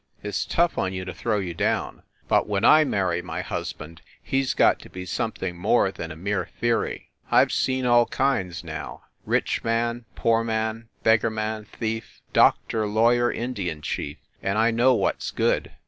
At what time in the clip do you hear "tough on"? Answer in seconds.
0.47-0.93